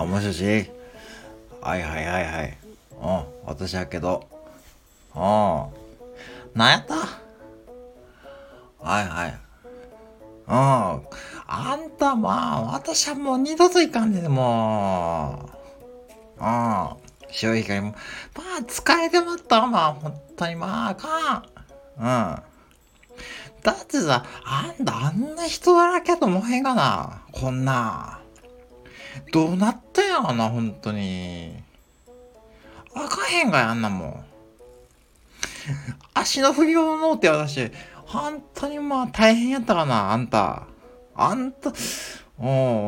[0.00, 0.44] あ、もしもし
[1.62, 2.58] はいはいはいはい。
[3.02, 4.28] うん、私やけど。
[5.14, 5.20] うん。
[5.20, 6.96] なんやった？
[8.84, 9.38] はいはい。
[10.48, 10.54] うん。
[11.46, 15.48] あんたまあ、私はもう二度といかんねん、も
[16.38, 16.44] う。
[16.44, 16.88] うん。
[17.30, 17.92] 潮干狩りも。
[17.92, 17.96] ま
[18.58, 21.44] あ、疲れてまった、まあ、本当にまあ、あかん。
[21.98, 22.06] う
[22.36, 22.49] ん。
[23.62, 27.22] だってさ、あんたあんな人だらけと思へんがな。
[27.32, 28.20] こんな。
[29.32, 31.62] どうなったやろな、本当に。
[32.94, 34.24] あかへんがや、あんなもん。
[36.14, 37.70] 足の不良のって私、
[38.06, 40.66] 本当にまあ大変やったかな、あんた。
[41.14, 41.70] あんた、
[42.38, 42.44] う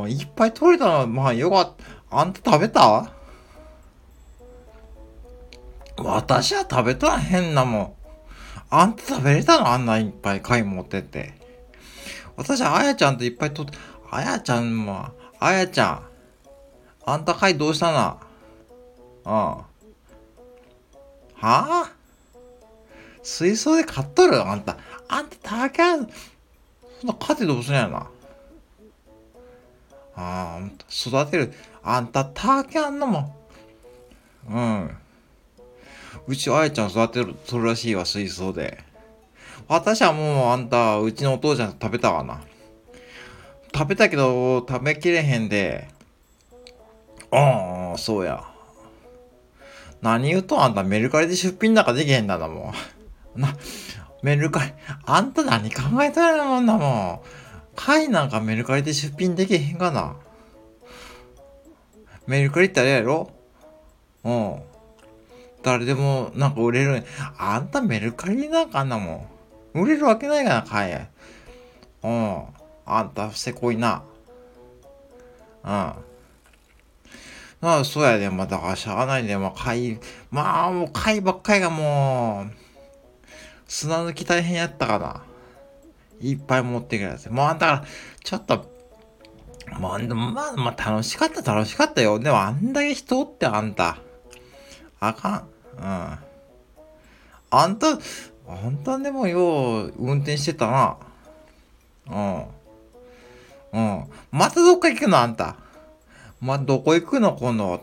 [0.07, 1.73] ん、いっぱい取れたの、まあよかっ
[2.11, 2.19] た。
[2.19, 3.13] あんた食べた？
[5.99, 7.95] 私は食べとらへんなもん。
[8.75, 9.69] あんた食べれたの？
[9.69, 11.35] あんないっぱい貝持ってって。
[12.39, 13.77] 私はあやちゃんといっぱい取って、
[14.11, 16.03] あやちゃんも、あやちゃん。
[17.05, 18.17] あんた貝どうしたな
[19.27, 19.31] うん。
[19.31, 19.67] は
[21.43, 21.93] あ？
[23.23, 24.43] 水槽で買っとる？
[24.43, 24.79] あんた。
[25.07, 25.37] あんた
[25.69, 25.99] 高い。
[25.99, 28.09] そんな勝てどうすんやな。
[30.17, 30.61] ああ、
[30.91, 31.53] 育てる。
[31.83, 33.37] あんた竹あんのも
[34.49, 34.97] うん。
[36.27, 38.79] うちあやちゃん育てる、とるらしいわ、水槽で。
[39.69, 42.41] 私はもうあんた、うちのお父ちゃん食べたわな。
[43.75, 45.89] 食べたけど、食べきれへんで。
[47.31, 48.45] ああ、そうや。
[50.01, 52.73] 何言うとあんたメルカリで出品なんかできへんだな、も
[53.37, 53.41] う。
[53.41, 53.57] な、
[54.23, 54.73] メルカリ、
[55.07, 57.21] あんた何考えたらもんだもん。
[57.75, 60.17] 貝なんかメルカリで出品できへんかな。
[62.27, 63.31] メルカリってあれやろ？
[64.25, 64.63] うん。
[65.63, 67.05] 誰でもなんか売れる。
[67.39, 69.29] あんたメルカリなんかあんなも
[69.75, 69.83] ん。
[69.83, 71.09] 売れるわけないかな、買え。
[72.03, 72.45] うん。
[72.85, 74.03] あんた、せこいな。
[75.65, 75.71] うん。
[75.71, 75.95] あ
[77.63, 80.01] あ、そうやで、まあ、だからしゃあないで、まあ、貝、
[80.31, 82.53] まあ、もう貝ばっかりがもう、
[83.69, 85.23] 砂抜き大変やったかな。
[86.21, 87.31] いっぱい持ってくるやつ。
[87.31, 87.85] もう、だから、
[88.25, 88.71] ちょっと、
[89.79, 92.19] まあ、まあ、まあ、楽しかった、楽しかったよ。
[92.19, 93.99] でも、あんだけ人おってあんた。
[94.99, 95.49] あかん。
[95.79, 96.19] うん。
[97.51, 97.99] あんた、
[98.49, 100.97] あんたでもよう運転してたな。
[102.11, 102.45] うん。
[103.73, 104.05] うん。
[104.31, 105.57] またどっか行くのあんた。
[106.41, 107.79] ま、どこ行くの今度は。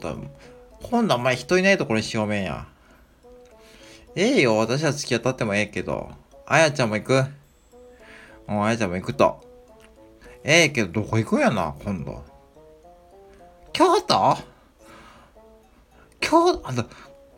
[0.83, 2.67] 今度は前人いないところにしようめんや。
[4.15, 4.57] ええよ。
[4.57, 6.09] 私は付き合ったってもええけど。
[6.45, 7.23] あやちゃんも行く
[8.47, 9.47] うん、あやちゃんも行くと。
[10.43, 12.23] ええけど、どこ行くんやな、今度。
[13.71, 14.37] 京都？
[16.19, 16.85] 京都、あんた、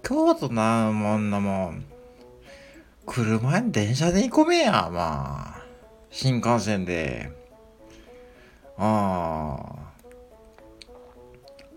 [0.04, 1.86] 京都な、もんなもん。
[3.06, 5.62] 車に電車で行こめや、まあ。
[6.10, 7.32] 新幹線で。
[8.78, 9.60] あ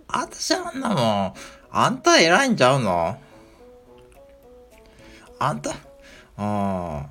[0.09, 0.23] あ。
[0.23, 1.35] あたしあんなもん。
[1.71, 3.19] あんた偉いんちゃうの？
[5.39, 5.77] あんた、あ
[6.37, 7.07] あ。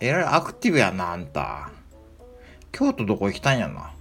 [0.00, 1.70] えらいアクティブやな、あんた。
[2.72, 3.92] 京都どこ行きたいんやな？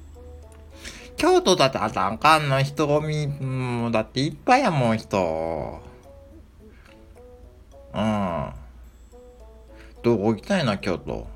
[1.18, 2.62] 京都だってあたんかんの？
[2.62, 5.86] 人混み、もうだっていっぱいやもん、人。
[7.98, 8.50] うん。
[10.04, 11.28] どこ行きたいな、京都？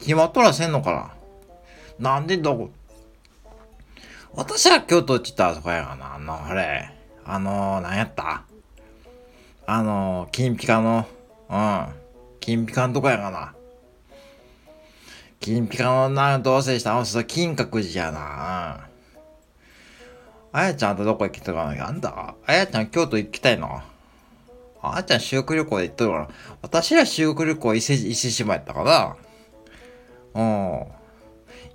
[0.00, 1.14] 決まっとらせんのか
[2.00, 2.14] な？
[2.14, 2.70] なんでどこ？
[4.34, 6.16] 私は京都って言ったらそこやがな。
[6.16, 6.90] あの、あれ。
[7.24, 8.42] あのー、何やった？
[9.66, 11.06] あのー、金ピカの、
[11.48, 11.86] うん。
[12.40, 13.54] 金ピカのとこやがな。
[15.40, 18.88] 金ピカのな、どうせしたあの人、金閣寺やな。
[20.52, 22.34] あやちゃんとどこ行きたかなあんだ？
[22.46, 23.80] あやちゃん京都行きたいの？
[24.94, 26.28] あーちゃん修学旅行で行っとるから。
[26.62, 29.16] 私ら修学旅行伊勢、伊勢島やったかな。
[30.34, 30.86] うん。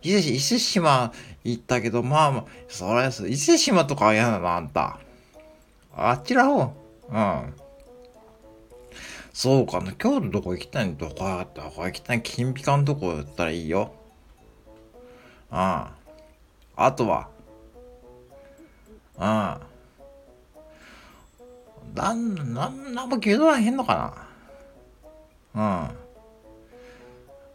[0.01, 1.11] 伊勢、伊勢島
[1.43, 3.27] 行ったけど、まあまあ、それです。
[3.27, 4.99] 伊勢島とか嫌だな、あんた。
[5.95, 6.73] あっちら方。
[7.09, 7.53] うん。
[9.33, 9.93] そうかな。
[9.93, 10.95] 今日どこ行きたいの？
[10.97, 11.63] どこやった？
[11.63, 13.93] どこ行きたい金ピカのとこだったらいいよ。
[15.51, 15.57] うん。
[15.57, 15.93] あ
[16.95, 17.29] とは。
[19.17, 19.70] うん。
[21.93, 24.27] なん、なん、なんも決めとらへんのか
[25.53, 25.61] なうん。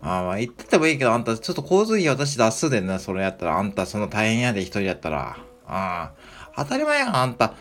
[0.09, 3.59] あまあ、言っててもいいけど、あんた、ちょっと交通費私出すでな、それやったら。
[3.59, 5.39] あんた、その大変やで、一人やったら。
[5.67, 6.13] あ
[6.57, 6.57] あ。
[6.57, 7.55] 当たり前やん、あんた。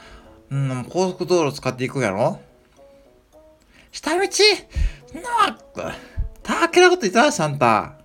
[0.51, 2.39] うん、高速道路使っていくやろ
[3.91, 4.29] 下道な
[5.47, 5.57] あ、
[6.43, 7.95] たけなこと言ったらし、あんた。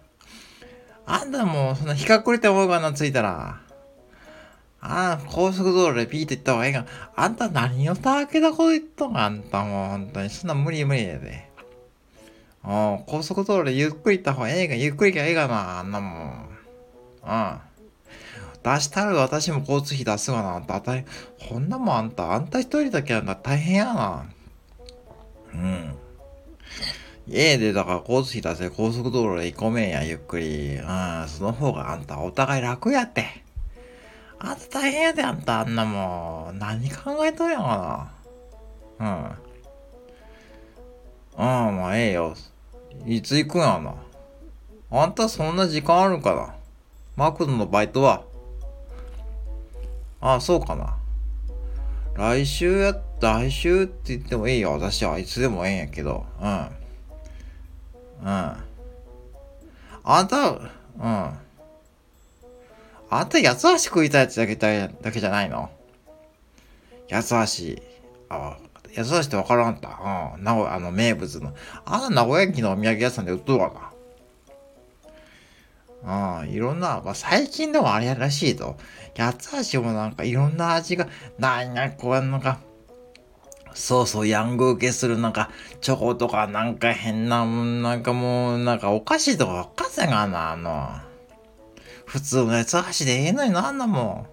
[1.06, 3.59] あんたもう、そんな日が暮れて思うがな、ついたら。
[4.82, 10.30] ああ、高速道路でピーって言った方がいいが、あんた何をたわけだこと言っとんあんたもう本当に。
[10.30, 11.50] そんな無理無理やで。
[12.64, 16.48] うん、高速道路でゆっくり行った方がええが、ゆっくりがええがな、あんなもん。
[17.24, 17.58] うん。
[18.62, 20.54] 出したら私も交通費出すがな。
[20.56, 21.04] あんた、大
[21.48, 24.24] こんなもんあんた、あんた一人だけあんた大変やな。
[25.54, 25.94] うん。
[27.26, 30.76] 家でだから交通費出せ、高速道路で行こめんや、ゆっくり。
[30.76, 33.44] うん、その方があんたお互い楽やって。
[34.42, 36.58] あんた大変やで、あんた、あんなもん。
[36.58, 38.10] 何考えとんやが
[38.98, 38.98] な。
[38.98, 39.06] うん。
[41.36, 42.34] ああ、まあええよ。
[43.06, 43.94] いつ行くんやな。
[44.90, 46.54] あんたそんな時間あるかな。
[47.16, 48.24] マクドのバイトは。
[50.22, 50.96] ああ、そうかな。
[52.14, 54.72] 来週や、来週って言ってもいいよ。
[54.72, 56.24] 私はいつでもええんやけど。
[56.40, 56.48] うん。
[56.48, 58.56] うん。
[60.02, 61.38] あんた、うん。
[63.10, 65.68] あんた八つ橋食いたいやつだけだけじゃないの？
[67.10, 67.30] 八つ
[67.76, 67.82] 橋。
[68.28, 68.58] ああ、
[68.94, 69.88] 八つ橋ってわからんた。
[70.36, 70.44] うん。
[70.44, 71.52] 名古屋、あの、名物の。
[71.84, 73.92] あの名古屋駅のお土産屋さんで売っとるか
[76.04, 76.40] な。
[76.42, 76.50] うん。
[76.50, 78.76] いろんな、まあ、最近でもあれらしいと。
[79.16, 82.60] 八つ橋もなんかいろんな味が、なんや、こうなんか、
[83.74, 91.09] そうそう、ヤング受けするなんか、チョコとかなんか変な、なんかもう、なんかお菓子とかおかせがな、あの。
[92.10, 94.26] 普通の八つ橋でええのになんだも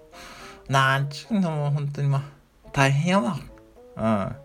[0.68, 0.74] ん。
[0.74, 3.38] なんちゅうのもう本当にまあ大変やわ。
[3.96, 4.36] うん。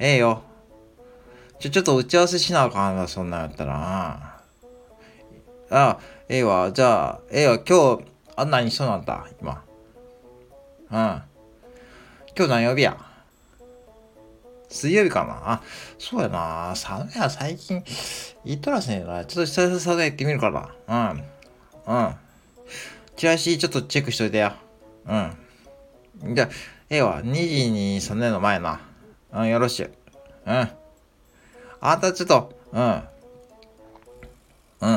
[0.00, 0.42] ええよ。
[1.60, 4.42] ちょ、ちょっと打ち合わせしなあかんな、そんなんやったら。
[5.70, 5.98] ああ、
[6.28, 6.72] ええわ。
[6.72, 7.60] じゃあ、ええわ。
[7.60, 8.04] 今日、
[8.34, 9.62] あんなにそうなんだ、今。
[10.90, 10.96] うん。
[10.96, 11.22] 今
[12.34, 12.96] 日何曜日や？
[14.68, 15.62] 水曜日かなあ、
[15.98, 16.72] そうやな。
[16.74, 17.84] サウナ最近、
[18.44, 19.24] 行っとらせねえな。
[19.24, 21.10] ちょっと久々サウナ行ってみるから。
[21.12, 21.24] うん。
[21.88, 22.14] うん。
[23.16, 24.56] チラシちょっとチェックしといてや。
[25.06, 26.34] うん。
[26.34, 26.48] じゃあ、
[26.90, 27.22] ええわ。
[27.24, 28.80] 2時にそんなの前な。
[29.32, 29.90] うん、よろしゅう。
[30.46, 30.68] うん。
[31.80, 33.02] あんたちょっと、うん。
[34.80, 34.90] うん。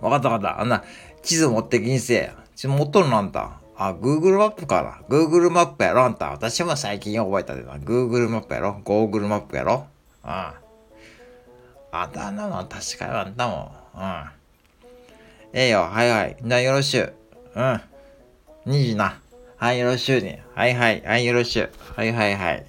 [0.00, 0.60] わかったわかった。
[0.60, 0.84] あんな、
[1.22, 2.32] 地図持ってきんせえ。
[2.54, 3.58] ち持っとるのあんた。
[3.76, 5.00] あ、Google マップかな。
[5.08, 6.30] Google マップやろあんた。
[6.30, 7.76] 私も最近覚えたでな。
[7.76, 9.86] Google マップやろ ?Google マップやろ
[10.24, 10.30] うん。
[10.30, 13.72] あんたなの確かにあんたも。
[13.94, 14.37] うん。
[15.52, 15.82] ええよ。
[15.82, 16.36] はいはい。
[16.42, 17.12] じゃあよろしゅう。
[17.56, 17.80] うん。
[18.66, 19.20] 二時な。
[19.56, 20.38] はい、よろしゅうに。
[20.54, 21.02] はいはい。
[21.04, 21.70] はい、よろしゅう。
[21.94, 22.66] はいはいはい。